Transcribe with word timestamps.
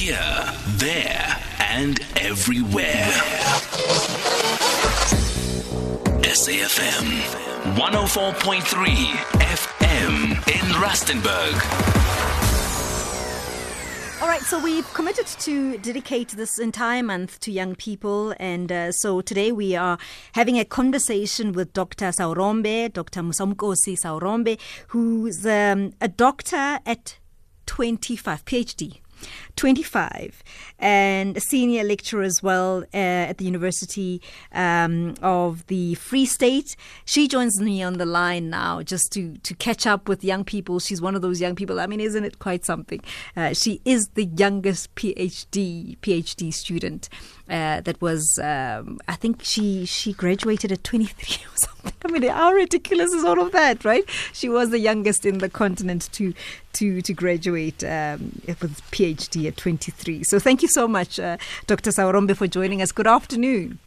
Here, 0.00 0.54
there, 0.78 1.36
and 1.58 2.00
everywhere. 2.16 3.04
SAFM 6.24 7.20
104.3 7.76 8.62
FM 9.42 10.32
in 10.48 10.66
Rustenburg. 10.80 11.52
All 14.22 14.28
right, 14.28 14.40
so 14.40 14.58
we've 14.58 14.90
committed 14.94 15.26
to 15.26 15.76
dedicate 15.76 16.30
this 16.30 16.58
entire 16.58 17.02
month 17.02 17.38
to 17.40 17.52
young 17.52 17.74
people. 17.74 18.34
And 18.40 18.72
uh, 18.72 18.92
so 18.92 19.20
today 19.20 19.52
we 19.52 19.76
are 19.76 19.98
having 20.32 20.58
a 20.58 20.64
conversation 20.64 21.52
with 21.52 21.74
Dr. 21.74 22.06
Saurombe, 22.06 22.90
Dr. 22.90 23.20
Musawenkosi 23.20 23.98
Saurombe, 24.02 24.58
who's 24.88 25.44
um, 25.44 25.92
a 26.00 26.08
doctor 26.08 26.78
at 26.86 27.18
25, 27.66 28.46
PhD. 28.46 29.00
25 29.56 30.42
and 30.78 31.36
a 31.36 31.40
senior 31.40 31.84
lecturer 31.84 32.22
as 32.22 32.42
well 32.42 32.84
uh, 32.94 32.96
at 33.30 33.38
the 33.38 33.44
University 33.44 34.20
um, 34.52 35.14
of 35.22 35.66
the 35.66 35.94
Free 35.96 36.26
State. 36.26 36.76
She 37.04 37.28
joins 37.28 37.60
me 37.60 37.82
on 37.82 37.94
the 37.94 38.06
line 38.06 38.50
now 38.50 38.82
just 38.82 39.12
to, 39.12 39.36
to 39.38 39.54
catch 39.54 39.86
up 39.86 40.08
with 40.08 40.24
young 40.24 40.44
people. 40.44 40.78
She's 40.78 41.00
one 41.00 41.14
of 41.14 41.22
those 41.22 41.40
young 41.40 41.54
people. 41.54 41.80
I 41.80 41.86
mean, 41.86 42.00
isn't 42.00 42.24
it 42.24 42.38
quite 42.38 42.64
something? 42.64 43.00
Uh, 43.36 43.52
she 43.52 43.80
is 43.84 44.08
the 44.08 44.24
youngest 44.24 44.94
PhD 44.94 45.98
PhD 45.98 46.52
student 46.52 47.08
uh, 47.50 47.80
that 47.80 48.00
was, 48.00 48.38
um, 48.42 49.00
I 49.08 49.16
think 49.16 49.42
she 49.42 49.84
she 49.84 50.12
graduated 50.12 50.70
at 50.70 50.84
23 50.84 51.44
or 51.52 51.56
something. 51.56 51.92
I 52.04 52.08
mean, 52.10 52.30
how 52.30 52.52
ridiculous 52.52 53.12
is 53.12 53.24
all 53.24 53.40
of 53.40 53.52
that, 53.52 53.84
right? 53.84 54.04
She 54.32 54.48
was 54.48 54.70
the 54.70 54.78
youngest 54.78 55.26
in 55.26 55.38
the 55.38 55.48
continent 55.48 56.08
to 56.12 56.32
to 56.74 57.02
to 57.02 57.12
graduate 57.12 57.82
um, 57.82 58.40
with 58.46 58.80
PhD 58.92 59.48
at 59.48 59.56
23. 59.56 60.22
So 60.24 60.38
thank 60.38 60.62
you 60.62 60.68
so 60.68 60.86
much, 60.86 61.18
uh, 61.18 61.36
Dr. 61.66 61.90
Saurombe, 61.90 62.36
for 62.36 62.46
joining 62.46 62.82
us. 62.82 62.92
Good 62.92 63.08
afternoon. 63.08 63.80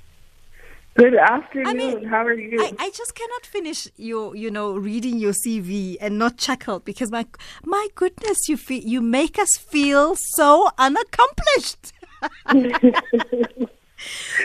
Good 0.95 1.15
afternoon. 1.15 1.67
I 1.67 1.73
mean, 1.73 2.03
How 2.03 2.23
are 2.23 2.33
you? 2.33 2.61
I, 2.61 2.71
I 2.77 2.91
just 2.91 3.15
cannot 3.15 3.47
finish 3.47 3.87
your, 3.97 4.35
you 4.35 4.51
know, 4.51 4.75
reading 4.75 5.17
your 5.17 5.31
CV 5.33 5.97
and 5.99 6.19
not 6.19 6.37
chuckle 6.37 6.79
because 6.81 7.09
my, 7.09 7.25
my 7.65 7.87
goodness, 7.95 8.47
you 8.47 8.57
feel, 8.57 8.83
you 8.83 9.01
make 9.01 9.39
us 9.39 9.57
feel 9.57 10.15
so 10.15 10.69
unaccomplished. 10.77 11.93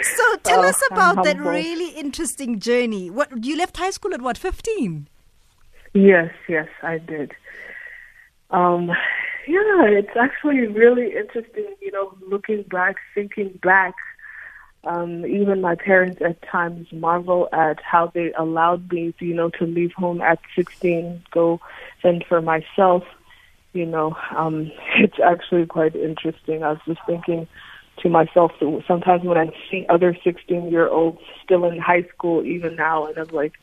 So 0.03 0.37
tell 0.43 0.65
Oh, 0.65 0.69
us 0.69 0.83
about 0.91 1.23
that 1.23 1.39
really 1.39 1.91
interesting 1.91 2.59
journey. 2.61 3.11
What 3.11 3.45
you 3.45 3.57
left 3.57 3.77
high 3.77 3.91
school 3.91 4.15
at 4.15 4.23
what, 4.23 4.39
15? 4.39 5.09
yes, 5.95 6.33
yes, 6.49 6.69
I 6.83 6.99
did. 6.99 7.33
Um, 8.51 8.89
yeah, 9.47 9.85
it's 9.87 10.17
actually 10.19 10.67
really 10.67 11.15
interesting, 11.17 11.75
you 11.81 11.93
know, 11.93 12.17
looking 12.29 12.63
back, 12.65 12.97
thinking 13.15 13.59
back. 13.63 13.95
Um, 14.85 15.27
even 15.27 15.61
my 15.61 15.75
parents 15.75 16.23
at 16.25 16.41
times 16.43 16.87
marvel 16.93 17.49
at 17.53 17.81
how 17.83 18.07
they 18.15 18.33
allowed 18.35 18.91
me, 18.93 19.13
to, 19.19 19.25
you 19.25 19.35
know, 19.35 19.51
to 19.51 19.65
leave 19.65 19.93
home 19.93 20.21
at 20.21 20.39
16, 20.55 21.23
go 21.33 21.61
fend 22.01 22.25
for 22.29 22.41
myself. 22.41 23.03
You 23.73 23.87
know, 23.87 24.17
um, 24.37 24.71
it's 24.97 25.19
actually 25.25 25.67
quite 25.67 25.97
interesting. 25.97 26.63
I 26.63 26.71
was 26.71 26.81
just 26.87 27.01
thinking 27.07 27.49
to 28.03 28.09
myself 28.09 28.53
sometimes 28.87 29.25
when 29.25 29.39
I 29.39 29.47
see 29.71 29.87
other 29.89 30.17
16 30.25 30.71
year 30.71 30.89
olds 30.89 31.21
still 31.45 31.65
in 31.65 31.79
high 31.79 32.03
school, 32.15 32.45
even 32.45 32.77
now, 32.77 33.07
and 33.07 33.19
I'm 33.19 33.29
like, 33.29 33.55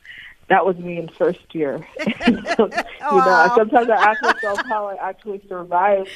that 0.50 0.66
was 0.66 0.78
me 0.78 0.98
in 0.98 1.10
first 1.18 1.54
year. 1.54 1.86
you 2.26 2.42
know, 2.46 2.72
Wow. 3.02 3.56
sometimes 3.56 3.90
I 3.90 4.12
ask 4.12 4.22
myself 4.22 4.62
how 4.70 4.88
I 4.88 5.10
actually 5.10 5.42
survived, 5.48 6.10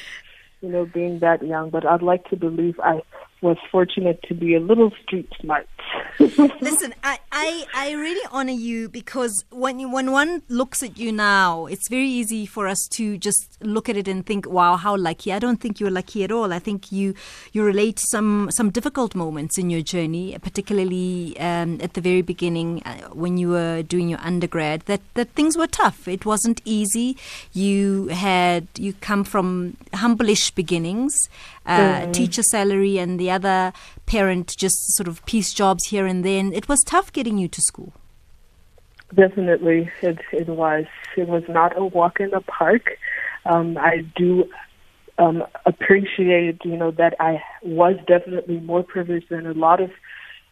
you 0.60 0.68
know, 0.68 0.84
being 0.86 1.18
that 1.20 1.44
young. 1.44 1.70
But 1.70 1.84
I'd 1.86 2.02
like 2.02 2.28
to 2.30 2.36
believe 2.36 2.78
I 2.80 3.02
was 3.42 3.56
fortunate 3.70 4.22
to 4.24 4.34
be 4.34 4.54
a 4.54 4.60
little 4.60 4.92
street 5.02 5.28
smart. 5.40 5.66
Listen, 6.18 6.94
I, 7.02 7.18
I, 7.32 7.64
I 7.74 7.92
really 7.92 8.26
honor 8.30 8.52
you 8.52 8.88
because 8.88 9.44
when 9.50 9.78
you, 9.80 9.90
when 9.90 10.12
one 10.12 10.42
looks 10.48 10.82
at 10.82 10.98
you 10.98 11.10
now, 11.10 11.66
it's 11.66 11.88
very 11.88 12.08
easy 12.08 12.46
for 12.46 12.68
us 12.68 12.86
to 12.92 13.16
just 13.16 13.56
look 13.62 13.88
at 13.88 13.96
it 13.96 14.06
and 14.08 14.24
think, 14.24 14.48
"Wow, 14.48 14.76
how 14.76 14.96
lucky!" 14.96 15.32
I 15.32 15.38
don't 15.38 15.60
think 15.60 15.80
you're 15.80 15.90
lucky 15.90 16.22
at 16.24 16.30
all. 16.30 16.52
I 16.52 16.58
think 16.58 16.92
you 16.92 17.14
you 17.52 17.64
relate 17.64 17.98
some 17.98 18.50
some 18.50 18.70
difficult 18.70 19.14
moments 19.14 19.58
in 19.58 19.70
your 19.70 19.82
journey, 19.82 20.36
particularly 20.42 21.38
um, 21.40 21.78
at 21.80 21.94
the 21.94 22.00
very 22.00 22.22
beginning 22.22 22.82
uh, 22.84 23.08
when 23.12 23.38
you 23.38 23.48
were 23.48 23.82
doing 23.82 24.08
your 24.08 24.20
undergrad. 24.20 24.82
That 24.82 25.00
that 25.14 25.30
things 25.30 25.56
were 25.56 25.66
tough. 25.66 26.06
It 26.06 26.26
wasn't 26.26 26.60
easy. 26.64 27.16
You 27.52 28.08
had 28.08 28.68
you 28.76 28.92
come 29.00 29.24
from 29.24 29.76
humble-ish 29.94 30.50
beginnings, 30.52 31.14
uh, 31.66 32.06
teacher 32.12 32.42
salary, 32.42 32.98
and 32.98 33.18
the 33.18 33.29
other 33.30 33.72
parent 34.06 34.56
just 34.56 34.76
sort 34.96 35.08
of 35.08 35.24
piece 35.26 35.52
jobs 35.52 35.86
here 35.86 36.06
and 36.06 36.24
then. 36.24 36.52
It 36.52 36.68
was 36.68 36.82
tough 36.84 37.12
getting 37.12 37.38
you 37.38 37.48
to 37.48 37.60
school. 37.60 37.92
Definitely, 39.14 39.90
it 40.02 40.18
it 40.32 40.48
was. 40.48 40.84
It 41.16 41.28
was 41.28 41.42
not 41.48 41.76
a 41.76 41.84
walk 41.84 42.20
in 42.20 42.30
the 42.30 42.40
park. 42.40 42.96
Um, 43.44 43.76
I 43.76 44.04
do 44.14 44.44
um, 45.18 45.42
appreciate, 45.66 46.60
you 46.64 46.76
know, 46.76 46.92
that 46.92 47.14
I 47.18 47.42
was 47.62 47.96
definitely 48.06 48.60
more 48.60 48.82
privileged 48.82 49.28
than 49.28 49.46
a 49.46 49.52
lot 49.52 49.80
of 49.80 49.90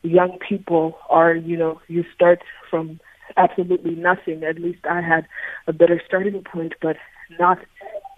young 0.02 0.38
people 0.46 0.98
are. 1.08 1.34
You 1.34 1.56
know, 1.56 1.80
you 1.86 2.04
start 2.14 2.40
from 2.68 3.00
absolutely 3.36 3.94
nothing. 3.94 4.42
At 4.42 4.58
least 4.58 4.84
I 4.90 5.00
had 5.00 5.26
a 5.66 5.72
better 5.72 6.00
starting 6.04 6.42
point, 6.42 6.74
but 6.82 6.96
not 7.38 7.58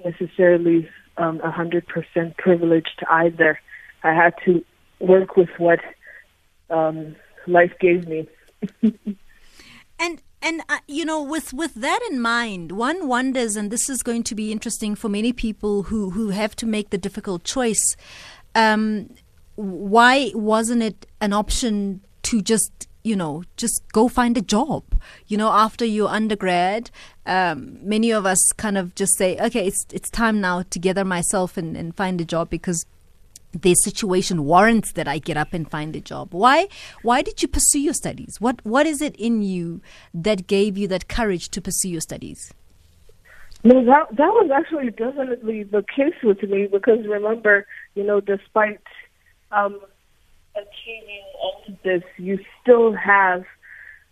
necessarily 0.04 0.88
um, 1.16 1.41
a 1.43 1.50
hundred 1.50 1.87
percent 1.87 2.37
privileged 2.38 3.03
either. 3.10 3.59
I 4.03 4.12
had 4.12 4.34
to 4.44 4.65
work 4.99 5.37
with 5.37 5.50
what 5.59 5.81
um, 6.71 7.16
life 7.47 7.72
gave 7.81 8.06
me. 8.06 8.28
And 10.00 10.22
and 10.41 10.62
uh, 10.71 10.78
you 10.88 11.05
know, 11.05 11.22
with 11.22 11.53
with 11.53 11.75
that 11.75 12.00
in 12.11 12.21
mind, 12.21 12.72
one 12.72 13.06
wonders, 13.06 13.55
and 13.55 13.71
this 13.71 13.91
is 13.91 14.03
going 14.03 14.22
to 14.25 14.34
be 14.34 14.50
interesting 14.50 14.94
for 14.94 15.11
many 15.11 15.34
people 15.34 15.84
who 15.84 16.11
who 16.11 16.31
have 16.31 16.56
to 16.56 16.66
make 16.66 16.88
the 16.88 16.97
difficult 16.97 17.44
choice. 17.44 17.97
Um, 18.55 19.11
why 19.56 20.32
wasn't 20.34 20.82
it 20.82 21.06
an 21.21 21.34
option 21.34 22.00
to 22.22 22.41
just 22.41 22.88
you 23.05 23.15
know 23.15 23.44
just 23.59 23.82
go 23.93 24.09
find 24.09 24.37
a 24.37 24.43
job 24.43 24.82
you 25.27 25.37
know 25.37 25.50
after 25.50 25.84
your 25.84 26.09
undergrad 26.09 26.91
um, 27.27 27.78
many 27.81 28.11
of 28.11 28.27
us 28.27 28.53
kind 28.56 28.77
of 28.77 28.94
just 28.94 29.17
say 29.17 29.38
okay 29.38 29.67
it's 29.67 29.87
it's 29.93 30.11
time 30.11 30.41
now 30.41 30.62
to 30.69 30.78
gather 30.78 31.05
myself 31.05 31.56
and, 31.56 31.77
and 31.77 31.97
find 31.97 32.21
a 32.21 32.25
job 32.25 32.50
because 32.50 32.84
the 33.53 33.75
situation 33.75 34.44
warrants 34.44 34.93
that 34.93 35.09
I 35.09 35.19
get 35.19 35.37
up 35.37 35.53
and 35.53 35.71
find 35.71 35.94
a 35.97 36.00
job. 36.00 36.33
Why 36.33 36.69
why 37.03 37.22
did 37.22 37.43
you 37.43 37.49
pursue 37.49 37.81
your 37.81 37.94
studies? 37.94 38.37
What 38.38 38.65
what 38.65 38.87
is 38.87 39.00
it 39.00 39.16
in 39.16 39.43
you 39.43 39.81
that 40.15 40.47
gave 40.47 40.78
you 40.78 40.88
that 40.88 41.09
courage 41.09 41.49
to 41.50 41.61
pursue 41.61 41.88
your 41.88 42.00
studies? 42.00 42.53
No, 43.62 43.84
that 43.84 44.09
that 44.16 44.33
was 44.33 44.50
actually 44.55 44.91
definitely 44.91 45.65
the 45.65 45.83
case 45.83 46.15
with 46.22 46.43
me 46.43 46.66
because 46.66 47.06
remember, 47.06 47.66
you 47.94 48.05
know, 48.05 48.21
despite 48.21 48.81
um, 49.53 49.81
achieving 50.55 51.25
all 51.43 51.62
of 51.69 51.75
this, 51.82 52.03
you 52.17 52.38
still 52.62 52.94
have, 52.94 53.44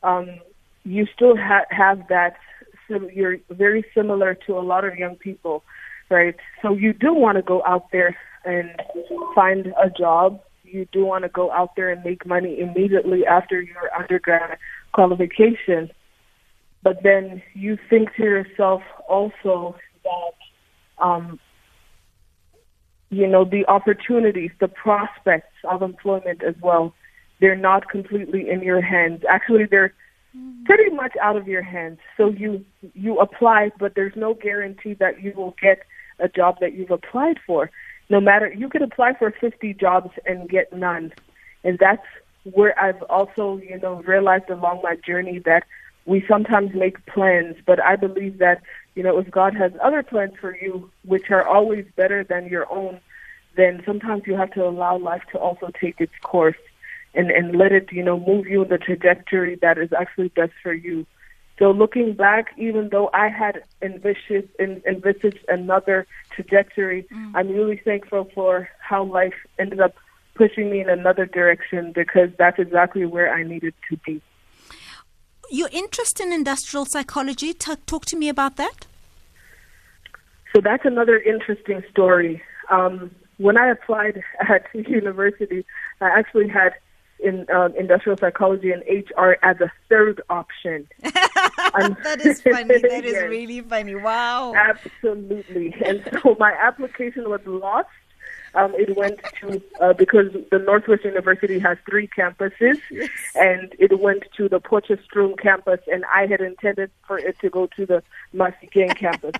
um, 0.02 0.40
you 0.84 1.06
still 1.14 1.36
ha- 1.36 1.64
have 1.70 2.08
that. 2.08 2.36
sim- 2.88 3.10
You're 3.14 3.38
very 3.48 3.84
similar 3.94 4.34
to 4.46 4.58
a 4.58 4.60
lot 4.60 4.84
of 4.84 4.96
young 4.96 5.16
people, 5.16 5.64
right? 6.10 6.36
So 6.60 6.74
you 6.74 6.92
do 6.92 7.14
want 7.14 7.36
to 7.36 7.42
go 7.42 7.62
out 7.64 7.90
there 7.90 8.16
and 8.44 8.70
find 9.34 9.66
a 9.82 9.90
job. 9.90 10.40
You 10.64 10.86
do 10.92 11.04
want 11.04 11.24
to 11.24 11.28
go 11.28 11.50
out 11.50 11.76
there 11.76 11.90
and 11.90 12.04
make 12.04 12.26
money 12.26 12.60
immediately 12.60 13.24
after 13.26 13.60
your 13.60 13.94
undergrad 13.98 14.58
qualification. 14.92 15.90
But 16.82 17.02
then 17.02 17.42
you 17.54 17.78
think 17.90 18.14
to 18.16 18.22
yourself 18.22 18.82
also 19.08 19.76
that 20.04 21.04
um 21.04 21.38
you 23.10 23.26
know 23.26 23.44
the 23.44 23.64
opportunities 23.66 24.50
the 24.60 24.68
prospects 24.68 25.54
of 25.70 25.82
employment 25.82 26.42
as 26.42 26.54
well 26.60 26.94
they're 27.40 27.56
not 27.56 27.88
completely 27.88 28.50
in 28.50 28.62
your 28.62 28.80
hands. 28.80 29.22
Actually 29.28 29.66
they're 29.70 29.94
pretty 30.64 30.90
much 30.90 31.12
out 31.22 31.36
of 31.36 31.46
your 31.46 31.62
hands. 31.62 31.98
So 32.16 32.30
you 32.30 32.64
you 32.94 33.18
apply 33.18 33.70
but 33.78 33.94
there's 33.94 34.16
no 34.16 34.34
guarantee 34.34 34.94
that 34.94 35.22
you 35.22 35.32
will 35.36 35.54
get 35.60 35.80
a 36.18 36.28
job 36.28 36.56
that 36.60 36.74
you've 36.74 36.90
applied 36.90 37.38
for 37.46 37.70
no 38.08 38.20
matter 38.20 38.52
you 38.52 38.68
could 38.68 38.82
apply 38.82 39.14
for 39.14 39.30
50 39.30 39.74
jobs 39.74 40.10
and 40.26 40.48
get 40.48 40.72
none 40.72 41.12
and 41.64 41.78
that's 41.78 42.06
where 42.44 42.78
I've 42.80 43.02
also 43.04 43.58
you 43.58 43.78
know 43.78 44.02
realized 44.02 44.48
along 44.50 44.80
my 44.82 44.96
journey 44.96 45.40
that 45.40 45.64
we 46.08 46.24
sometimes 46.26 46.74
make 46.74 47.04
plans, 47.04 47.56
but 47.66 47.84
I 47.84 47.94
believe 47.94 48.38
that, 48.38 48.62
you 48.94 49.02
know, 49.02 49.18
if 49.18 49.30
God 49.30 49.54
has 49.54 49.72
other 49.82 50.02
plans 50.02 50.32
for 50.40 50.56
you, 50.56 50.90
which 51.04 51.30
are 51.30 51.46
always 51.46 51.84
better 51.96 52.24
than 52.24 52.46
your 52.46 52.66
own, 52.72 52.98
then 53.56 53.82
sometimes 53.84 54.22
you 54.24 54.34
have 54.34 54.50
to 54.52 54.64
allow 54.64 54.96
life 54.96 55.20
to 55.32 55.38
also 55.38 55.70
take 55.78 56.00
its 56.00 56.14
course 56.22 56.56
and, 57.12 57.30
and 57.30 57.58
let 57.58 57.72
it, 57.72 57.92
you 57.92 58.02
know, 58.02 58.18
move 58.18 58.46
you 58.46 58.62
in 58.62 58.70
the 58.70 58.78
trajectory 58.78 59.56
that 59.56 59.76
is 59.76 59.92
actually 59.92 60.28
best 60.28 60.52
for 60.62 60.72
you. 60.72 61.04
So 61.58 61.72
looking 61.72 62.12
back, 62.12 62.54
even 62.56 62.88
though 62.90 63.10
I 63.12 63.28
had 63.28 63.62
envisaged, 63.82 64.48
envisaged 64.60 65.44
another 65.48 66.06
trajectory, 66.30 67.06
mm. 67.12 67.32
I'm 67.34 67.48
really 67.48 67.80
thankful 67.84 68.30
for 68.32 68.68
how 68.78 69.02
life 69.04 69.34
ended 69.58 69.80
up 69.80 69.94
pushing 70.36 70.70
me 70.70 70.80
in 70.80 70.88
another 70.88 71.26
direction 71.26 71.92
because 71.92 72.30
that's 72.38 72.60
exactly 72.60 73.04
where 73.06 73.34
I 73.34 73.42
needed 73.42 73.74
to 73.90 73.96
be. 74.06 74.22
Your 75.50 75.68
interest 75.72 76.20
in 76.20 76.32
industrial 76.32 76.84
psychology, 76.84 77.52
t- 77.52 77.74
talk 77.86 78.04
to 78.06 78.16
me 78.16 78.28
about 78.28 78.56
that. 78.56 78.86
So 80.54 80.60
that's 80.60 80.84
another 80.84 81.18
interesting 81.18 81.82
story. 81.90 82.40
Um, 82.70 83.10
when 83.38 83.58
I 83.58 83.68
applied 83.68 84.22
at 84.40 84.66
university, 84.74 85.66
I 86.00 86.08
actually 86.08 86.48
had 86.48 86.74
in 87.20 87.46
um, 87.50 87.74
industrial 87.76 88.16
psychology 88.16 88.72
and 88.72 88.82
HR 88.88 89.36
as 89.42 89.60
a 89.60 89.70
third 89.88 90.20
option. 90.30 90.88
that 91.02 92.20
is 92.24 92.40
funny. 92.42 92.78
That 92.78 93.04
is 93.04 93.12
yes. 93.12 93.28
really 93.28 93.60
funny. 93.60 93.94
Wow. 93.94 94.54
Absolutely. 94.54 95.74
And 95.84 96.02
so 96.22 96.36
my 96.38 96.52
application 96.52 97.28
was 97.28 97.40
lost. 97.46 97.88
Um, 98.54 98.74
it 98.76 98.96
went 98.96 99.20
to 99.40 99.62
uh, 99.80 99.92
because 99.92 100.32
the 100.50 100.58
Northwest 100.58 101.04
University 101.04 101.58
has 101.58 101.76
three 101.88 102.08
campuses, 102.08 102.78
yes. 102.90 103.10
and 103.34 103.74
it 103.78 104.00
went 104.00 104.24
to 104.38 104.48
the 104.48 104.58
Potchefstroom 104.58 105.38
campus, 105.38 105.80
and 105.92 106.02
I 106.12 106.26
had 106.26 106.40
intended 106.40 106.90
for 107.06 107.18
it 107.18 107.38
to 107.40 107.50
go 107.50 107.66
to 107.76 107.84
the 107.84 108.02
Mafikeng 108.34 108.96
campus. 108.96 109.34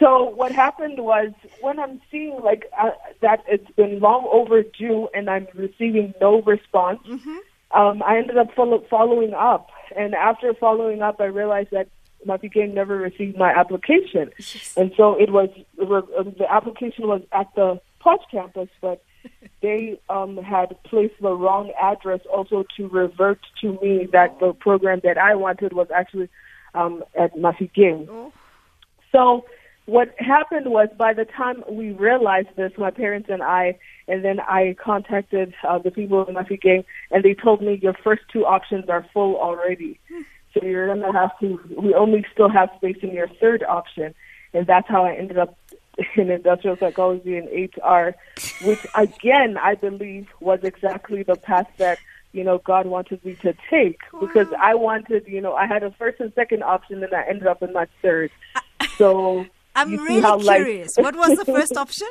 So 0.00 0.30
what 0.30 0.50
happened 0.50 0.98
was 0.98 1.30
when 1.60 1.78
I'm 1.78 2.00
seeing 2.10 2.40
like 2.42 2.64
uh, 2.76 2.92
that 3.20 3.44
it's 3.46 3.70
been 3.72 4.00
long 4.00 4.26
overdue 4.32 5.08
and 5.14 5.28
I'm 5.28 5.46
receiving 5.54 6.14
no 6.22 6.40
response, 6.40 7.00
mm-hmm. 7.06 7.78
um, 7.78 8.02
I 8.02 8.16
ended 8.16 8.38
up 8.38 8.52
follow- 8.54 8.84
following 8.88 9.34
up. 9.34 9.68
And 9.94 10.14
after 10.14 10.54
following 10.54 11.02
up, 11.02 11.20
I 11.20 11.24
realized 11.24 11.68
that 11.72 11.88
Mafikeng 12.26 12.72
never 12.72 12.96
received 12.96 13.36
my 13.36 13.50
application. 13.50 14.30
Yes. 14.38 14.74
And 14.76 14.90
so 14.96 15.20
it 15.20 15.30
was, 15.30 15.50
it 15.76 15.88
was 15.88 16.04
um, 16.18 16.34
the 16.38 16.50
application 16.50 17.06
was 17.06 17.20
at 17.32 17.54
the 17.54 17.78
Potch 18.00 18.22
campus, 18.30 18.70
but 18.80 19.02
they 19.60 20.00
um, 20.08 20.38
had 20.38 20.82
placed 20.84 21.20
the 21.20 21.32
wrong 21.32 21.72
address 21.80 22.20
also 22.32 22.64
to 22.78 22.88
revert 22.88 23.40
to 23.60 23.78
me 23.82 24.08
that 24.12 24.40
the 24.40 24.54
program 24.54 25.02
that 25.04 25.18
I 25.18 25.34
wanted 25.34 25.74
was 25.74 25.88
actually 25.94 26.30
um, 26.74 27.04
at 27.18 27.36
Mafikeng. 27.36 28.06
Oh. 28.08 28.32
So 29.12 29.44
what 29.90 30.14
happened 30.18 30.70
was 30.70 30.88
by 30.96 31.12
the 31.12 31.24
time 31.24 31.64
we 31.68 31.90
realized 31.90 32.46
this, 32.54 32.70
my 32.78 32.92
parents 32.92 33.28
and 33.28 33.42
I, 33.42 33.76
and 34.06 34.24
then 34.24 34.38
I 34.38 34.76
contacted 34.80 35.52
uh, 35.68 35.78
the 35.78 35.90
people 35.90 36.24
in 36.26 36.36
Mafikeng, 36.36 36.84
and 37.10 37.24
they 37.24 37.34
told 37.34 37.60
me 37.60 37.80
your 37.82 37.94
first 37.94 38.22
two 38.32 38.46
options 38.46 38.88
are 38.88 39.04
full 39.12 39.36
already. 39.36 39.98
So 40.54 40.64
you're 40.64 40.86
going 40.86 41.00
to 41.00 41.12
have 41.12 41.36
to, 41.40 41.58
we 41.76 41.92
only 41.94 42.24
still 42.32 42.48
have 42.48 42.70
space 42.76 42.98
in 43.02 43.10
your 43.10 43.26
third 43.40 43.64
option. 43.64 44.14
And 44.54 44.64
that's 44.64 44.88
how 44.88 45.04
I 45.04 45.14
ended 45.14 45.38
up 45.38 45.58
in 46.16 46.30
industrial 46.30 46.76
psychology 46.76 47.36
and 47.36 47.48
HR, 47.48 48.14
which 48.64 48.86
again, 48.94 49.58
I 49.58 49.74
believe 49.74 50.28
was 50.38 50.60
exactly 50.62 51.24
the 51.24 51.36
path 51.36 51.68
that 51.78 51.98
you 52.32 52.44
know, 52.44 52.58
God 52.58 52.86
wanted 52.86 53.24
me 53.24 53.34
to 53.42 53.56
take 53.68 53.98
because 54.20 54.46
I 54.56 54.76
wanted, 54.76 55.26
you 55.26 55.40
know, 55.40 55.54
I 55.54 55.66
had 55.66 55.82
a 55.82 55.90
first 55.90 56.20
and 56.20 56.32
second 56.34 56.62
option 56.62 57.02
and 57.02 57.12
I 57.12 57.24
ended 57.24 57.48
up 57.48 57.60
in 57.60 57.72
my 57.72 57.88
third. 58.02 58.30
So 58.96 59.46
I'm 59.80 59.96
really 59.96 60.42
curious. 60.42 60.96
what 60.96 61.16
was 61.16 61.38
the 61.38 61.44
first 61.44 61.76
option? 61.84 62.08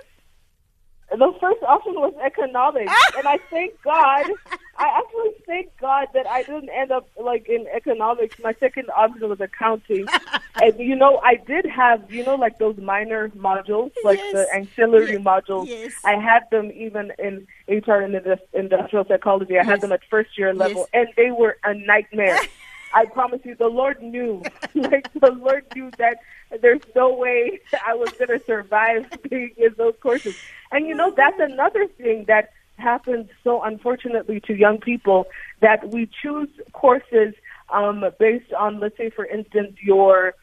The 1.12 1.34
first 1.42 1.64
option 1.64 1.96
was 1.96 2.14
economics, 2.24 2.94
and 3.18 3.28
I 3.28 3.40
thank 3.50 3.82
God. 3.82 4.26
I 4.78 5.00
actually 5.00 5.32
thank 5.46 5.76
God 5.82 6.08
that 6.14 6.28
I 6.28 6.44
didn't 6.44 6.70
end 6.70 6.92
up 6.92 7.10
like 7.20 7.50
in 7.50 7.66
economics. 7.74 8.36
My 8.44 8.54
second 8.60 8.92
option 8.96 9.28
was 9.28 9.42
accounting, 9.42 10.06
and 10.62 10.80
you 10.80 10.96
know 10.96 11.20
I 11.24 11.36
did 11.36 11.66
have 11.66 12.12
you 12.14 12.24
know 12.24 12.36
like 12.36 12.60
those 12.60 12.78
minor 12.78 13.30
modules, 13.30 13.92
like 14.04 14.20
yes. 14.20 14.34
the 14.34 14.48
ancillary 14.54 15.14
yes. 15.14 15.22
modules. 15.22 15.66
Yes. 15.68 15.94
I 16.06 16.14
had 16.14 16.44
them 16.52 16.72
even 16.76 17.12
in 17.18 17.48
HR 17.68 18.02
and 18.02 18.16
industrial 18.54 19.06
psychology. 19.06 19.58
I 19.58 19.64
had 19.64 19.82
them 19.82 19.92
at 19.92 20.02
first 20.12 20.38
year 20.38 20.54
level, 20.54 20.88
and 20.94 21.08
they 21.18 21.32
were 21.32 21.58
a 21.64 21.74
nightmare. 21.74 22.40
I 22.94 23.06
promise 23.06 23.42
you, 23.44 23.56
the 23.56 23.68
Lord 23.68 24.02
knew. 24.02 24.42
like 24.76 25.12
the 25.14 25.32
Lord 25.32 25.66
knew 25.76 25.92
that 25.98 26.18
there's 26.62 26.82
no 26.96 27.14
way 27.14 27.60
I 27.86 27.94
was 27.96 28.12
going 28.14 28.40
to 28.40 28.44
survive 28.46 29.06
being 29.30 29.52
in 29.58 29.76
those 29.78 29.96
courses. 30.02 30.38
And 30.72 30.88
you 30.88 30.96
know, 30.96 31.12
that's 31.16 31.40
another 31.40 31.88
thing 31.88 32.26
that 32.28 32.52
happens 32.78 33.30
so 33.44 33.62
unfortunately 33.62 34.40
to 34.40 34.54
young 34.56 34.80
people 34.80 35.28
that 35.60 35.90
we 35.90 36.10
choose 36.22 36.50
courses 36.72 37.34
um, 37.70 38.04
based 38.20 38.54
on, 38.54 38.80
let's 38.80 38.98
say, 38.98 39.10
for 39.10 39.26
instance, 39.26 39.78
your 39.82 40.34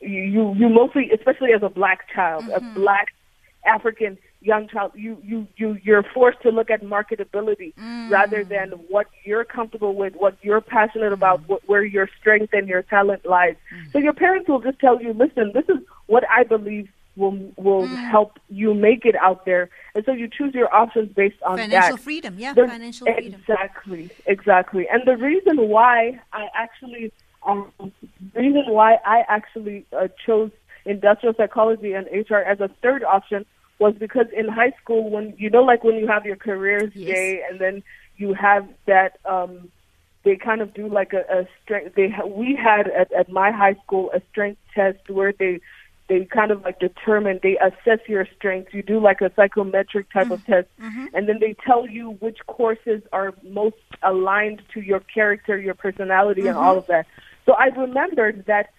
you 0.00 0.54
you 0.54 0.68
mostly, 0.68 1.10
especially 1.10 1.52
as 1.52 1.62
a 1.62 1.68
black 1.68 2.08
child, 2.14 2.44
mm-hmm. 2.44 2.66
a 2.66 2.74
black 2.74 3.08
African 3.64 4.18
young 4.40 4.68
child, 4.68 4.92
you 4.94 5.18
you 5.22 5.46
you 5.56 5.78
you're 5.82 6.02
forced 6.02 6.40
to 6.42 6.50
look 6.50 6.70
at 6.70 6.82
marketability 6.82 7.74
mm. 7.74 8.10
rather 8.10 8.44
than 8.44 8.70
what 8.88 9.06
you're 9.24 9.44
comfortable 9.44 9.94
with, 9.94 10.14
what 10.14 10.36
you're 10.42 10.60
passionate 10.60 11.12
about, 11.12 11.42
mm. 11.42 11.48
what, 11.48 11.68
where 11.68 11.84
your 11.84 12.08
strength 12.20 12.52
and 12.52 12.68
your 12.68 12.82
talent 12.82 13.26
lies. 13.26 13.56
Mm. 13.74 13.92
So 13.92 13.98
your 13.98 14.12
parents 14.12 14.48
will 14.48 14.60
just 14.60 14.78
tell 14.78 15.00
you, 15.00 15.12
listen, 15.12 15.52
this 15.54 15.64
is 15.68 15.82
what 16.06 16.24
I 16.30 16.44
believe 16.44 16.88
will 17.16 17.52
will 17.56 17.86
mm. 17.86 18.10
help 18.10 18.38
you 18.48 18.74
make 18.74 19.04
it 19.04 19.16
out 19.16 19.44
there, 19.44 19.70
and 19.94 20.04
so 20.04 20.12
you 20.12 20.28
choose 20.28 20.54
your 20.54 20.72
options 20.72 21.12
based 21.12 21.42
on 21.42 21.58
financial 21.58 21.96
that. 21.96 22.02
Freedom, 22.02 22.38
yeah, 22.38 22.54
the, 22.54 22.68
financial 22.68 23.06
freedom. 23.06 23.40
Exactly, 23.40 24.10
exactly. 24.26 24.88
And 24.88 25.02
the 25.04 25.16
reason 25.16 25.68
why 25.68 26.20
I 26.32 26.48
actually, 26.54 27.12
um, 27.44 27.72
the 27.80 28.40
reason 28.40 28.64
why 28.68 28.98
I 29.04 29.24
actually 29.28 29.84
uh, 29.92 30.08
chose 30.24 30.52
industrial 30.84 31.34
psychology 31.34 31.92
and 31.92 32.06
HR 32.06 32.36
as 32.36 32.60
a 32.60 32.68
third 32.82 33.02
option 33.04 33.44
was 33.78 33.94
because 33.98 34.26
in 34.36 34.48
high 34.48 34.72
school 34.82 35.10
when 35.10 35.34
you 35.36 35.50
know 35.50 35.62
like 35.62 35.84
when 35.84 35.96
you 35.96 36.06
have 36.06 36.26
your 36.26 36.36
careers 36.36 36.90
yes. 36.94 37.14
day 37.14 37.42
and 37.48 37.60
then 37.60 37.82
you 38.16 38.34
have 38.34 38.68
that 38.86 39.18
um 39.24 39.70
they 40.24 40.36
kind 40.36 40.60
of 40.60 40.74
do 40.74 40.88
like 40.88 41.12
a, 41.12 41.24
a 41.30 41.48
strength 41.62 41.94
they 41.94 42.12
we 42.26 42.54
had 42.60 42.88
at, 42.88 43.12
at 43.12 43.30
my 43.30 43.50
high 43.50 43.74
school 43.84 44.10
a 44.12 44.20
strength 44.30 44.60
test 44.74 45.08
where 45.08 45.32
they 45.32 45.60
they 46.08 46.24
kind 46.24 46.50
of 46.50 46.62
like 46.62 46.80
determine 46.80 47.38
they 47.42 47.56
assess 47.58 48.00
your 48.08 48.26
strengths 48.36 48.74
you 48.74 48.82
do 48.82 48.98
like 48.98 49.20
a 49.20 49.30
psychometric 49.36 50.10
type 50.12 50.24
mm-hmm. 50.24 50.32
of 50.34 50.44
test 50.44 50.68
mm-hmm. 50.80 51.06
and 51.14 51.28
then 51.28 51.38
they 51.38 51.54
tell 51.64 51.86
you 51.86 52.10
which 52.20 52.38
courses 52.46 53.02
are 53.12 53.32
most 53.42 53.76
aligned 54.02 54.62
to 54.72 54.80
your 54.80 55.00
character 55.00 55.58
your 55.58 55.74
personality 55.74 56.42
mm-hmm. 56.42 56.50
and 56.50 56.58
all 56.58 56.76
of 56.76 56.86
that 56.86 57.06
so 57.46 57.52
i 57.52 57.66
remembered 57.66 58.44
that 58.46 58.70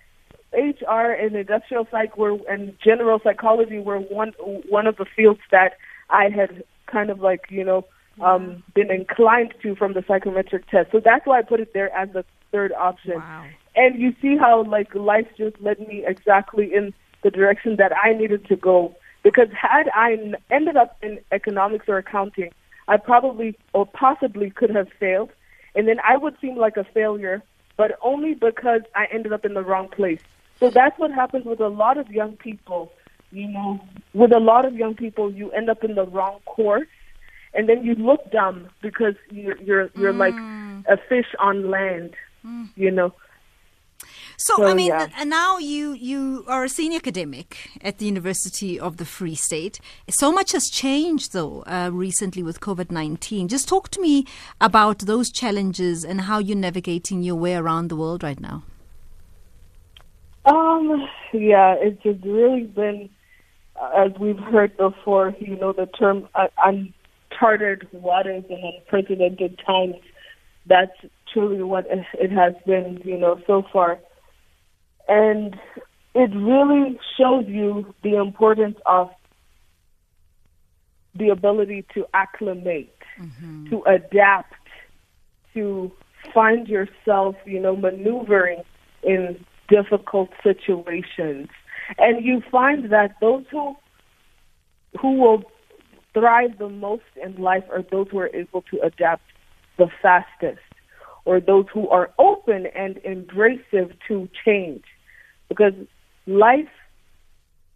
HR 0.54 1.12
and 1.12 1.36
industrial 1.36 1.88
psych 1.92 2.18
were 2.18 2.38
and 2.50 2.76
general 2.84 3.20
psychology 3.24 3.80
were 3.80 4.00
one 4.00 4.34
one 4.70 4.88
of 4.88 4.98
the 4.98 5.06
fields 5.06 5.40
that 5.52 5.78
I 6.10 6.30
had 6.30 6.64
kind 6.88 7.10
of 7.10 7.20
like 7.20 7.46
you 7.50 7.64
know 7.64 7.86
um, 8.22 8.64
been 8.74 8.92
inclined 8.92 9.54
to 9.62 9.76
from 9.76 9.94
the 9.94 10.04
psychometric 10.08 10.68
test. 10.68 10.92
So 10.92 11.00
that's 11.00 11.26
why 11.26 11.40
I 11.40 11.42
put 11.44 11.60
it 11.60 11.74
there 11.74 11.94
as 11.96 12.10
the 12.14 12.26
third 12.52 12.74
option. 12.74 13.16
Wow. 13.16 13.46
And 13.76 14.00
you 14.00 14.14
see 14.22 14.38
how 14.38 14.64
like 14.64 14.94
life 14.96 15.28
just 15.38 15.60
led 15.62 15.80
me 15.80 16.04
exactly 16.06 16.74
in 16.74 16.94
the 17.24 17.32
direction 17.32 17.76
that 17.78 17.92
I 17.96 18.14
needed 18.14 18.46
to 18.48 18.56
go. 18.56 18.96
Because 19.24 19.50
had 19.52 19.90
I 19.94 20.18
ended 20.50 20.78
up 20.78 20.98
in 21.02 21.20
economics 21.32 21.86
or 21.88 21.98
accounting, 21.98 22.52
I 22.88 22.98
probably 22.98 23.58
or 23.74 23.86
possibly 23.86 24.50
could 24.50 24.70
have 24.70 24.88
failed, 25.00 25.30
and 25.76 25.88
then 25.88 25.98
I 26.08 26.18
would 26.18 26.36
seem 26.42 26.56
like 26.56 26.78
a 26.78 26.84
failure, 26.84 27.44
but 27.78 28.00
only 28.02 28.34
because 28.34 28.82
I 28.96 29.06
ended 29.12 29.34
up 29.34 29.46
in 29.46 29.54
the 29.54 29.62
wrong 29.62 29.90
place. 29.90 30.22
So 30.60 30.70
that's 30.70 30.98
what 31.00 31.12
happens 31.12 31.46
with 31.46 31.60
a 31.60 31.70
lot 31.70 31.98
of 31.98 32.10
young 32.10 32.36
people. 32.38 32.92
You 33.32 33.48
know, 33.48 33.80
with 34.14 34.32
a 34.32 34.40
lot 34.40 34.66
of 34.66 34.74
young 34.74 34.96
people, 34.96 35.32
you 35.32 35.52
end 35.52 35.70
up 35.70 35.84
in 35.84 35.96
the 35.96 36.06
wrong 36.06 36.40
course, 36.46 36.88
and 37.54 37.70
then 37.70 37.84
you 37.84 37.94
look 37.96 38.32
dumb 38.32 38.70
because 38.82 39.16
you're 39.30 39.58
you're 39.58 39.90
you're 39.96 40.14
mm. 40.14 40.18
like 40.18 40.34
a 40.88 40.98
fish 41.08 41.28
on 41.40 41.70
land. 41.70 42.16
Mm. 42.46 42.70
You 42.76 42.92
know. 42.92 43.14
So, 44.38 44.56
so, 44.56 44.68
I 44.68 44.74
mean, 44.74 44.88
yeah. 44.88 45.10
and 45.18 45.30
now 45.30 45.58
you 45.58 45.92
you 45.92 46.46
are 46.48 46.64
a 46.64 46.70
senior 46.70 46.98
academic 46.98 47.70
at 47.82 47.98
the 47.98 48.06
University 48.06 48.80
of 48.80 48.98
the 48.98 49.06
Free 49.06 49.36
State. 49.36 49.80
So 50.10 50.32
much 50.32 50.54
has 50.54 50.70
changed, 50.70 51.34
though, 51.34 51.64
uh, 51.68 51.90
recently 51.92 52.42
with 52.42 52.62
COVID 52.62 52.90
nineteen. 52.90 53.48
Just 53.48 53.68
talk 53.68 53.90
to 53.90 54.02
me 54.02 54.26
about 54.60 55.00
those 55.00 55.30
challenges 55.30 56.06
and 56.06 56.22
how 56.22 56.40
you're 56.40 56.58
navigating 56.58 57.22
your 57.22 57.36
way 57.36 57.56
around 57.56 57.90
the 57.90 57.96
world 57.96 58.24
right 58.24 58.40
now. 58.40 58.64
Um, 60.46 61.08
yeah, 61.34 61.76
it's 61.78 62.02
just 62.02 62.24
really 62.24 62.64
been, 62.64 63.10
as 63.98 64.12
we've 64.20 64.40
heard 64.40 64.76
before, 64.78 65.36
you 65.40 65.56
know, 65.58 65.74
the 65.74 65.86
term 65.86 66.28
uh, 66.36 66.48
uncharted 66.64 67.88
waters 67.92 68.44
and 68.50 68.60
unprecedented 68.64 69.60
times. 69.66 69.96
That's 70.66 70.92
truly 71.34 71.64
what 71.64 71.86
it 71.90 72.32
has 72.32 72.54
been, 72.66 73.02
you 73.04 73.18
know, 73.18 73.40
so 73.48 73.64
far. 73.72 74.00
And 75.08 75.56
it 76.14 76.32
really 76.36 77.00
shows 77.18 77.46
you 77.48 77.94
the 78.04 78.16
importance 78.16 78.78
of 78.86 79.10
the 81.16 81.30
ability 81.30 81.86
to 81.94 82.06
acclimate, 82.14 82.96
mm-hmm. 83.20 83.70
to 83.70 83.82
adapt, 83.84 84.54
to 85.54 85.92
find 86.34 86.68
yourself, 86.68 87.36
you 87.46 87.60
know, 87.60 87.76
maneuvering 87.76 88.62
in 89.04 89.44
difficult 89.70 90.30
situations. 90.44 91.50
And 91.98 92.24
you 92.24 92.42
find 92.52 92.92
that 92.92 93.16
those 93.22 93.46
who 93.52 93.76
who 95.00 95.14
will 95.20 95.44
thrive 96.14 96.58
the 96.58 96.70
most 96.70 97.04
in 97.24 97.36
life 97.36 97.64
are 97.72 97.84
those 97.92 98.08
who 98.12 98.20
are 98.20 98.34
able 98.34 98.64
to 98.64 98.80
adapt 98.82 99.22
the 99.78 99.88
fastest 100.02 100.60
or 101.26 101.40
those 101.40 101.66
who 101.74 101.88
are 101.90 102.12
open 102.18 102.66
and 102.76 102.96
embracive 102.98 103.94
to 104.08 104.28
change. 104.46 104.84
Because 105.48 105.74
life 106.26 106.70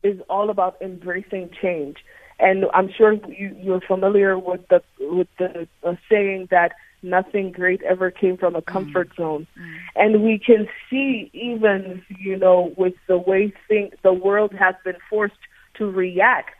is 0.04 0.20
all 0.30 0.50
about 0.50 0.82
embracing 0.82 1.50
change. 1.62 1.98
And 2.40 2.66
I'm 2.74 2.90
sure 2.96 3.14
you, 3.14 3.56
you're 3.60 3.82
familiar 3.82 4.38
with 4.38 4.62
the 4.70 4.82
with 5.00 5.28
the 5.38 5.68
uh, 5.84 5.96
saying 6.10 6.48
that 6.52 6.74
nothing 7.04 7.52
great 7.52 7.82
ever 7.84 8.10
came 8.10 8.38
from 8.38 8.56
a 8.56 8.62
mm. 8.62 8.66
comfort 8.66 9.10
mm. 9.12 9.18
zone. 9.18 9.48
Mm. 9.60 9.76
And 9.96 10.24
we 10.24 10.40
can 10.40 10.68
see 10.90 11.30
even, 11.34 12.04
you 12.20 12.38
know, 12.38 12.74
with 12.78 12.94
the 13.08 13.18
way 13.18 13.54
things, 13.68 13.94
the 14.04 14.14
world 14.14 14.54
has 14.54 14.76
been 14.84 14.98
forced 15.10 15.36
to 15.76 15.86
react 15.86 16.56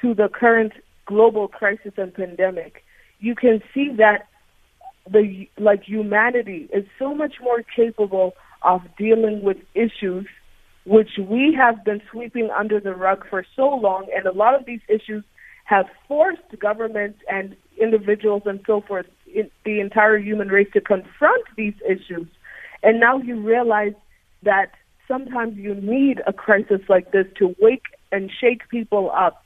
to 0.00 0.14
the 0.14 0.28
current 0.28 0.72
global 1.06 1.48
crisis 1.48 1.92
and 1.96 2.12
pandemic. 2.14 2.84
You 3.18 3.34
can 3.34 3.62
see 3.74 3.90
that 3.98 4.26
the 5.10 5.48
like 5.58 5.82
humanity 5.84 6.68
is 6.72 6.84
so 6.98 7.14
much 7.14 7.34
more 7.42 7.62
capable 7.62 8.32
of 8.62 8.82
dealing 8.96 9.42
with 9.42 9.56
issues 9.74 10.26
which 10.86 11.10
we 11.18 11.54
have 11.56 11.84
been 11.84 12.00
sweeping 12.10 12.48
under 12.50 12.80
the 12.80 12.94
rug 12.94 13.26
for 13.28 13.44
so 13.56 13.68
long 13.68 14.06
and 14.14 14.26
a 14.26 14.32
lot 14.32 14.54
of 14.54 14.64
these 14.66 14.80
issues 14.88 15.24
have 15.64 15.86
forced 16.08 16.42
governments 16.58 17.18
and 17.28 17.56
individuals 17.80 18.42
and 18.46 18.60
so 18.66 18.80
forth 18.80 19.06
the 19.64 19.80
entire 19.80 20.18
human 20.18 20.48
race 20.48 20.68
to 20.72 20.80
confront 20.80 21.44
these 21.56 21.74
issues. 21.88 22.26
And 22.82 23.00
now 23.00 23.18
you 23.18 23.40
realize 23.40 23.94
that 24.42 24.72
sometimes 25.06 25.56
you 25.56 25.74
need 25.74 26.22
a 26.26 26.32
crisis 26.32 26.80
like 26.88 27.12
this 27.12 27.26
to 27.38 27.54
wake 27.60 27.84
and 28.12 28.30
shake 28.30 28.68
people 28.68 29.10
up 29.14 29.44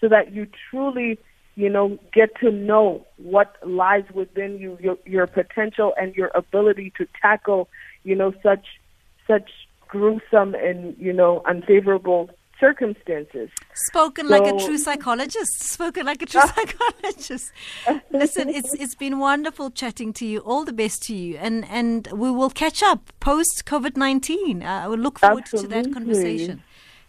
so 0.00 0.08
that 0.08 0.32
you 0.32 0.46
truly 0.70 1.18
you 1.58 1.70
know, 1.70 1.98
get 2.12 2.38
to 2.40 2.50
know 2.50 3.04
what 3.16 3.56
lies 3.66 4.04
within 4.12 4.58
you, 4.58 4.76
your, 4.78 4.98
your 5.06 5.26
potential 5.26 5.94
and 5.98 6.14
your 6.14 6.30
ability 6.34 6.92
to 6.98 7.06
tackle, 7.22 7.66
you 8.04 8.14
know, 8.14 8.34
such 8.42 8.66
such 9.26 9.50
gruesome 9.88 10.54
and 10.54 10.96
you 10.98 11.12
know 11.12 11.42
unfavorable 11.46 12.30
circumstances. 12.58 13.50
Spoken 13.74 14.28
so, 14.28 14.38
like 14.38 14.52
a 14.52 14.64
true 14.64 14.78
psychologist. 14.78 15.62
Spoken 15.62 16.06
like 16.06 16.22
a 16.22 16.26
true 16.32 16.40
psychologist. 16.40 17.52
Listen, 18.10 18.48
it's 18.48 18.74
it's 18.74 18.94
been 18.94 19.18
wonderful 19.18 19.70
chatting 19.70 20.12
to 20.14 20.26
you. 20.26 20.40
All 20.40 20.64
the 20.64 20.72
best 20.72 21.02
to 21.04 21.14
you, 21.14 21.36
and 21.36 21.64
and 21.68 22.08
we 22.12 22.30
will 22.30 22.50
catch 22.50 22.82
up 22.82 23.12
post 23.20 23.64
COVID 23.66 23.96
nineteen. 23.96 24.62
Uh, 24.62 24.82
I 24.84 24.88
will 24.88 24.98
look 24.98 25.18
forward 25.18 25.44
Absolutely. 25.44 25.82
to 25.82 25.88
that 25.88 25.94
conversation. 25.94 26.62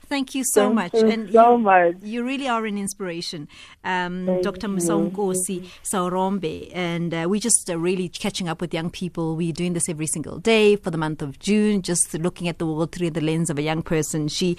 Thank 0.10 0.34
you 0.36 0.44
so 0.46 0.68
Thank 0.68 0.76
much. 0.76 0.94
You 0.94 1.10
and 1.10 1.32
so 1.34 1.58
you, 1.58 1.64
much. 1.64 1.96
You 2.02 2.24
really 2.24 2.48
are 2.48 2.66
an 2.66 2.78
inspiration, 2.78 3.50
um, 3.84 4.42
Dr. 4.42 4.70
Musawenkosi 4.70 5.68
Saurombe. 5.84 6.72
And 6.74 7.14
uh, 7.14 7.26
we're 7.28 7.42
just 7.42 7.70
uh, 7.70 7.78
really 7.78 8.08
catching 8.08 8.48
up 8.48 8.62
with 8.62 8.74
young 8.74 8.90
people. 8.90 9.36
We're 9.36 9.52
doing 9.52 9.74
this 9.74 9.90
every 9.90 10.08
single 10.08 10.40
day 10.40 10.78
for 10.78 10.92
the 10.92 10.98
month 10.98 11.22
of 11.22 11.40
June, 11.40 11.82
just 11.82 12.14
looking 12.14 12.48
at 12.48 12.58
the 12.58 12.66
world 12.66 12.94
through 12.94 13.12
the 13.12 13.22
lens 13.22 13.50
of 13.50 13.58
a 13.58 13.62
young 13.62 13.82
person. 13.82 14.30
She, 14.30 14.56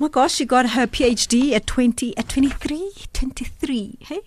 my 0.00 0.08
gosh, 0.08 0.32
she 0.32 0.46
got 0.46 0.70
her 0.70 0.86
PhD 0.86 1.52
at 1.52 1.66
20, 1.66 2.16
at 2.16 2.26
23, 2.30 2.90
23. 3.12 3.98
Hey? 4.00 4.20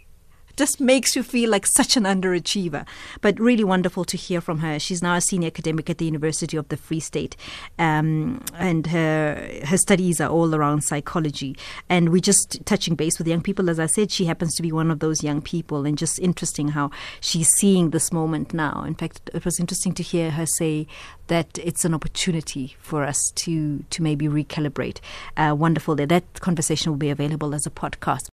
Just 0.57 0.79
makes 0.79 1.15
you 1.15 1.23
feel 1.23 1.49
like 1.49 1.65
such 1.65 1.97
an 1.97 2.03
underachiever. 2.03 2.85
But 3.21 3.39
really 3.39 3.63
wonderful 3.63 4.05
to 4.05 4.17
hear 4.17 4.41
from 4.41 4.59
her. 4.59 4.79
She's 4.79 5.01
now 5.01 5.15
a 5.15 5.21
senior 5.21 5.47
academic 5.47 5.89
at 5.89 5.97
the 5.97 6.05
University 6.05 6.57
of 6.57 6.67
the 6.69 6.77
Free 6.77 6.99
State, 6.99 7.35
um, 7.79 8.43
and 8.55 8.87
her 8.87 9.61
her 9.65 9.77
studies 9.77 10.19
are 10.21 10.29
all 10.29 10.53
around 10.53 10.83
psychology. 10.83 11.55
And 11.89 12.09
we're 12.09 12.21
just 12.21 12.65
touching 12.65 12.95
base 12.95 13.17
with 13.17 13.27
young 13.27 13.41
people. 13.41 13.69
As 13.69 13.79
I 13.79 13.87
said, 13.87 14.11
she 14.11 14.25
happens 14.25 14.55
to 14.55 14.61
be 14.61 14.71
one 14.71 14.91
of 14.91 14.99
those 14.99 15.23
young 15.23 15.41
people, 15.41 15.85
and 15.85 15.97
just 15.97 16.19
interesting 16.19 16.69
how 16.69 16.91
she's 17.21 17.49
seeing 17.49 17.89
this 17.89 18.11
moment 18.11 18.53
now. 18.53 18.83
In 18.85 18.95
fact, 18.95 19.29
it 19.33 19.45
was 19.45 19.59
interesting 19.59 19.93
to 19.93 20.03
hear 20.03 20.31
her 20.31 20.45
say 20.45 20.87
that 21.27 21.57
it's 21.57 21.85
an 21.85 21.93
opportunity 21.93 22.75
for 22.79 23.03
us 23.03 23.31
to 23.35 23.83
to 23.89 24.03
maybe 24.03 24.27
recalibrate. 24.27 24.99
Uh, 25.37 25.55
wonderful 25.57 25.95
that 25.95 26.09
that 26.09 26.41
conversation 26.41 26.91
will 26.91 26.99
be 26.99 27.09
available 27.09 27.55
as 27.55 27.65
a 27.65 27.71
podcast. 27.71 28.32